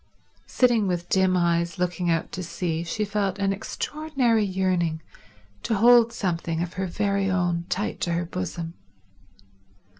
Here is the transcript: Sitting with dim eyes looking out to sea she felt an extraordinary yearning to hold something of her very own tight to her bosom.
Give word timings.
Sitting 0.47 0.87
with 0.87 1.09
dim 1.09 1.37
eyes 1.37 1.77
looking 1.77 2.09
out 2.09 2.31
to 2.31 2.41
sea 2.41 2.83
she 2.83 3.05
felt 3.05 3.37
an 3.37 3.53
extraordinary 3.53 4.43
yearning 4.43 5.03
to 5.61 5.75
hold 5.75 6.11
something 6.11 6.59
of 6.63 6.73
her 6.73 6.87
very 6.87 7.29
own 7.29 7.65
tight 7.69 8.01
to 8.01 8.13
her 8.13 8.25
bosom. 8.25 8.73